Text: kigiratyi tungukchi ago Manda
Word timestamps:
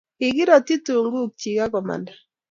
kigiratyi 0.17 0.75
tungukchi 0.85 1.49
ago 1.65 1.79
Manda 1.87 2.13